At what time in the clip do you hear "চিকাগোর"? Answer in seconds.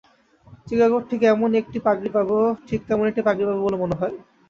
0.67-1.01